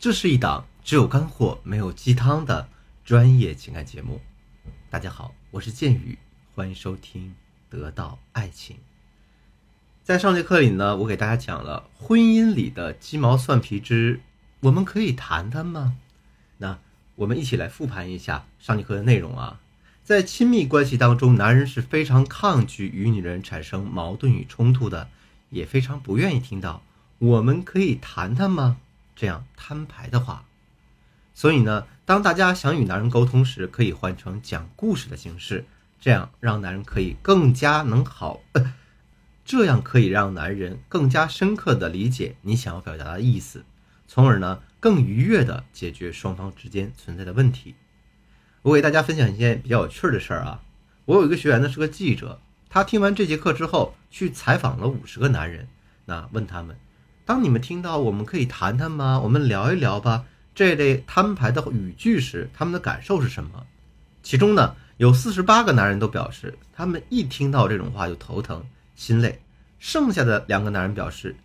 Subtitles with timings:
[0.00, 2.66] 这是一档只有干货没有鸡汤的
[3.04, 4.18] 专业情感节目。
[4.88, 6.16] 大家好，我是剑宇，
[6.54, 7.34] 欢迎收听
[7.70, 8.76] 《得到爱情》。
[10.02, 14.22] 在上节课里呢，我给大家讲了婚姻里的鸡毛蒜皮之，
[14.60, 15.94] 我们可以谈谈吗？
[16.56, 16.78] 那
[17.16, 19.60] 我们一起来复盘一下上节课的内容啊。
[20.02, 25.10] 在亲密关系当中，男人是非常抗拒与女人产生矛盾与冲突的，
[25.50, 26.82] 也非常不愿意听到
[27.18, 28.78] “我们可以谈谈吗”
[29.14, 30.44] 这样摊牌的话。
[31.34, 35.64] 所以呢，当大家想与男人沟通时，可以换成讲故事的形式，
[36.00, 38.40] 这样让男人可以更加能好，
[39.44, 43.64] 这样可以让男人更加深刻的理解你想要表达的意思，
[44.06, 47.74] 从而呢更愉悦的解决双方之间存在的问题。
[48.62, 50.60] 我给大家分享一件比较有趣的事儿啊，
[51.06, 52.38] 我有一个学员呢是个记者，
[52.68, 55.66] 他听完这节课之后去采访了五十个男人，
[56.04, 56.76] 那问他们，
[57.30, 59.20] 当你们听到我们可以谈谈吗？
[59.20, 63.64] 我们聊一聊吧这类摊牌的语句时，他们的感受是什么？
[64.20, 69.40] 其中呢有四十八个男人都表示，他们一听到这种话就头疼心累，
[69.78, 71.36] 剩下的两个男人表示，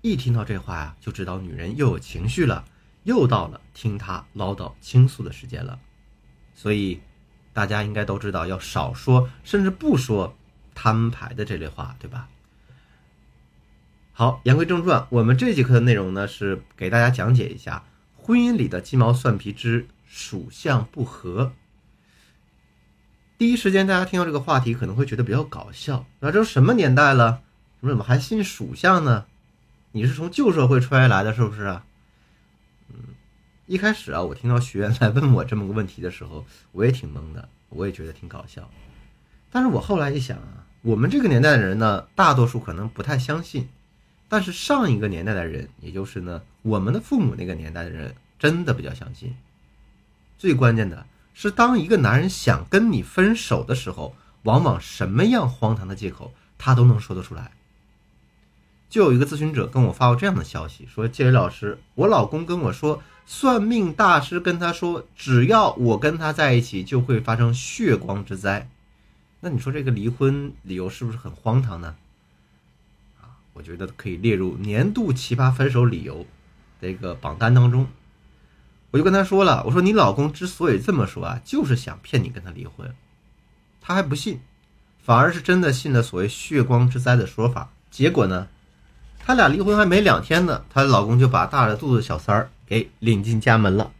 [0.00, 2.64] 一听到这话呀就知道女人又有情绪了，
[3.02, 5.78] 又到了听他唠叨倾诉的时间了。
[6.54, 6.98] 所以，
[7.52, 10.34] 大家应该都知道要少说，甚至不说
[10.74, 12.30] 摊牌的这类话，对吧？
[14.16, 17.82] 好，言归正传，我们这节课的内容呢是给大家讲解一下
[18.16, 21.50] 婚姻里的鸡毛蒜皮之属相不合。
[23.36, 27.40] 第一时间，大家听到这个话题可能会觉得比较搞笑，那这都什么年代了？
[27.80, 29.26] 你们怎么还信属相呢？
[29.90, 31.84] 你是从旧社会穿越来的，是不是啊？
[32.90, 32.96] 嗯
[33.66, 38.70] 一开始啊，我听到学员来问我这么个问题的时候，我也挺懵的，我也觉得挺搞笑。
[39.50, 43.68] 但是我后来一想啊，我们这个年代的人呢，大多数可能不太相信，
[44.34, 49.32] 但是上一个年代的人，也就是呢我们的父母那个年代的人，真的比较相信。
[50.36, 57.52] 最关键的是，当一个男人想跟你分手的时候，往往什么样荒唐的借口他都能说得出来。
[58.90, 68.68] 就有一个咨询者跟我发过这样的消息，说：“介伟老师，我老公跟我说。”算命大师跟他说：“只要我跟他在一起，就会发生血光之灾。”
[69.40, 71.94] 那你说这个离婚理由是不是很荒唐呢？
[73.54, 76.26] 我觉得可以列入年度奇葩分手理由
[76.82, 77.86] 这个榜单当中。
[78.90, 82.94] 我就跟他说了：“我说你老公之所以这么说啊，就是想骗你跟他离婚。”
[83.80, 84.40] 他还不信，
[85.02, 87.72] 反而是真的信了所谓血光之灾的说法。
[87.90, 88.48] 结果呢，
[89.18, 92.50] 他俩离婚还没两天呢，她老公就把大着肚子小三儿。
[92.66, 93.92] 给领进家门了，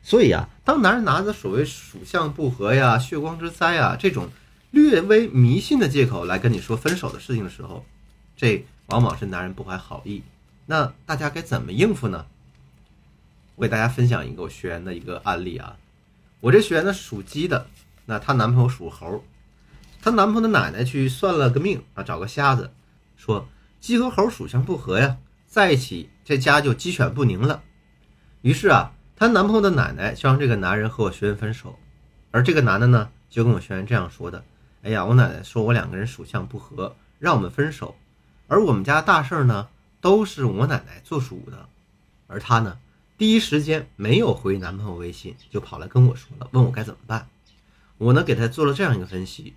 [0.00, 4.28] 所以啊，当男人拿着所谓属相不合呀、血光之灾啊这种
[4.70, 7.84] 略微迷信的借口来跟你说分手的事情的时候，
[8.36, 10.22] 这往往是男人不怀好意。
[10.66, 12.26] 那大家该怎么应付呢？
[13.56, 15.76] 我给大家分享一个我学员的一个案例啊，
[16.40, 17.68] 我这学员呢属鸡的，
[18.06, 19.22] 那她男朋友属猴，
[20.02, 22.72] 她男朋友的奶奶去算了个命啊，找个瞎子，
[23.16, 23.46] 说
[23.80, 27.62] 鸡和猴属相不合呀，在一起这家就鸡犬不宁了。
[28.42, 31.78] 于是啊，她男朋友的奶奶就让这个男人和我学员分手，
[32.32, 34.44] 而这个男的呢，就跟我学员这样说的
[34.82, 37.94] ：“哎呀，我奶奶说我两个人属相不合，让我们分手。
[38.46, 39.68] 而我们家大事儿呢，
[40.00, 41.68] 都是我奶奶做主的。
[42.26, 42.78] 而她呢，
[43.16, 47.28] 第一时间没有回男朋友微信，就跑来跟我说了，问我该怎么办。
[47.98, 49.54] 我呢，给她做了这样一个分析，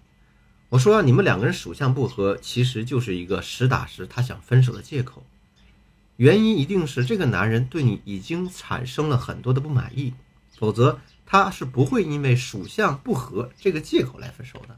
[0.70, 5.24] 我说你们两个人属相不合，其实就是一个实打实他想分手的借口。”
[6.18, 10.16] 原因一定是这个男人对你已经产生了很多的不满意，
[10.58, 14.76] 否则他是不会因为属相不合这个借口来分手的。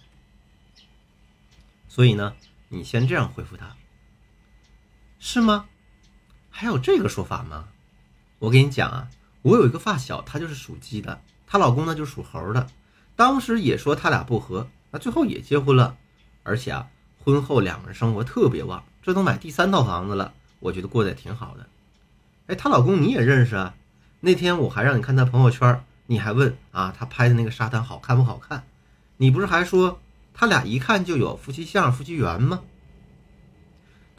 [1.88, 2.36] 所以呢，
[2.68, 3.78] 你先这样回复他，
[5.22, 5.66] 是吗？
[6.50, 7.68] 还有这个说法吗？
[8.40, 9.10] 我跟你讲啊，
[9.42, 12.68] 我有一个发小，她就是属鸡的，她老公呢就属猴的，
[13.18, 15.98] 当时也说他俩不合，那最后也结婚了，
[16.44, 16.88] 而且啊，
[17.22, 20.34] 婚后两个人生活特别旺，这都买第三套房子了。
[20.62, 21.68] 我觉得过得也挺好的，
[22.48, 23.76] 哎，她老公你也认识啊？
[24.22, 28.64] 那天我还让你看她朋友圈，你还问啊，她拍的那个沙滩好看不好看？
[29.18, 30.00] 你不是还说
[30.34, 32.62] 他俩一看就有夫妻相、夫妻缘吗？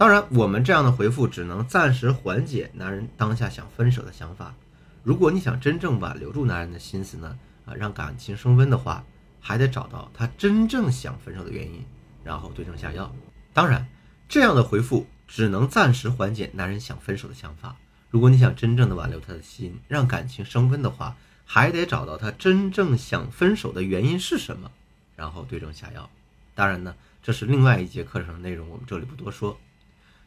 [0.00, 4.55] 当然，我们这样的回复只能暂时缓解男人当下想分手的想法。
[5.02, 9.05] 如果你想真正挽留住男人的心思呢，啊，让感情升温的话，
[9.41, 11.85] 还得找到他真正想分手的原因，
[12.25, 13.14] 然后对症下药。
[13.52, 13.87] 当然，
[14.26, 15.06] 这样的回复。
[15.29, 17.76] 只能暂时缓解男人想分手的想法。
[18.08, 21.14] 如果你想真正的挽留他的心，让感情升温的话，
[21.44, 24.70] 还得找到他真正想分手的原因是什么，
[25.14, 26.08] 然后对症下药。
[26.55, 29.56] 当然呢，这是另外一节课程的内容，我们这里不多说。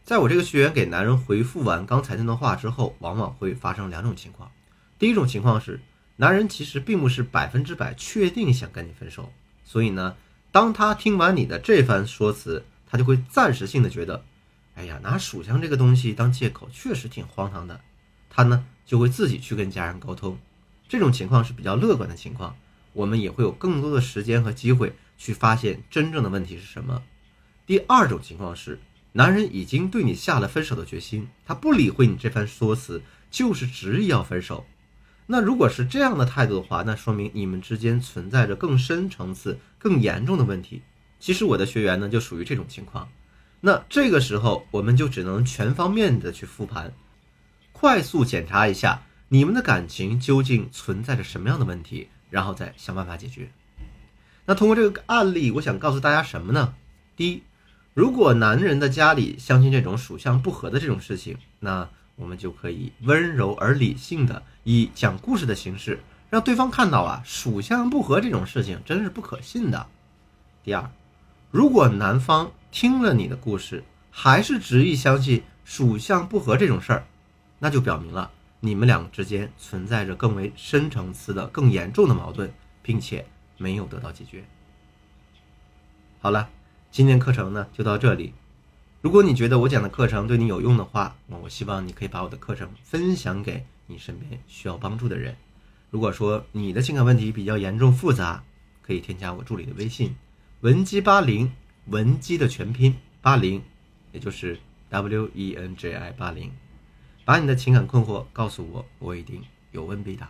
[0.06, 4.52] 在我这个学员给男人回复完刚才那段话之后，往往会发生两种情况。
[5.00, 5.80] 第一种情况是，
[6.18, 9.32] 男人其实并不是百分之百确定想跟你分手，
[9.64, 10.18] 所以呢，
[10.52, 14.26] 当他听完你的这番说辞，他就会暂时性的觉得，
[14.76, 17.80] 哎呀，拿属相这个东西当借口，确实挺荒唐的。
[18.30, 20.38] 他呢就会自己去跟家人沟通，
[20.90, 22.58] 这种情况是比较乐观的情况，
[22.92, 27.02] 我们也会有更多的时间和机会去发现真正的问题是什么。
[27.66, 28.82] 第二种情况是，
[29.16, 33.00] 男人已经对你下了分手的决心，他不理会你这番说辞，
[33.30, 34.66] 就是执意要分手。
[35.28, 40.82] 那如果是这样的态度的话，那说明你们之间存在着更深层次、更严重的问题。
[41.20, 43.08] 其实我的学员呢就属于这种情况，
[43.62, 46.92] 那这个时候我们就只能全方面的去复盘，
[47.72, 53.50] 快速检查一下你们的感情究竟存在着什么样的问题，然后再想办法解决。
[54.46, 56.74] 那通过这个案例，我想告诉大家什么呢？
[57.16, 57.44] 第一。
[57.94, 66.00] 如果男人的家里相信这种属相不合的这种事情，那我们就可以温柔而理性的以讲故事的形式，
[66.32, 69.86] 让对方看到啊，属相不合这种事情真是不可信的。
[70.64, 70.90] 第二，
[71.52, 77.04] 如果男方听了你的故事，还是执意相信属相不合这种事儿，
[77.60, 82.52] 那就表明了你们两个之间存在着更为深层次的、更严重的矛盾，
[82.82, 83.24] 并且
[83.60, 84.44] 没有得到解决。
[86.20, 86.50] 好了。
[86.94, 88.36] 今天课程呢就到这里。
[89.02, 95.36] 如果你觉得我讲的课程对你有用的话，那我希望你可以把我的课程分享给你身边需要帮助的人。
[95.90, 98.44] 如果说你的情感问题比较严重复杂，
[98.84, 100.16] 可以添加我助理的微信
[100.62, 101.52] 文姬八零，
[101.88, 103.64] 文姬的全拼八零，
[104.12, 106.52] 也就是 W E N J I 八零，
[107.26, 109.42] 把你的情感困惑告诉我，我一定
[109.72, 110.30] 有问必答。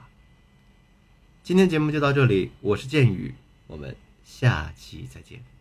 [1.44, 3.36] 今天节目就到这里，我是剑宇，
[3.68, 3.94] 我们
[4.24, 5.53] 下期再见。